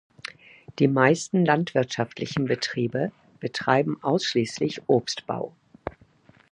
[0.79, 5.53] Die meisten landwirtschaftlichen Betriebe betreiben ausschließlich Obstbau.